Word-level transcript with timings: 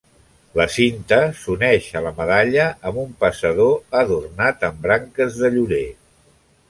La 0.59 0.63
cinta 0.75 1.17
s'uneix 1.41 1.89
a 2.01 2.03
la 2.05 2.13
medalla 2.21 2.65
amb 2.91 3.03
un 3.03 3.13
passador 3.25 3.77
adornat 4.01 4.67
amb 4.71 4.81
branques 4.87 5.39
de 5.43 5.53
llorer. 5.59 5.85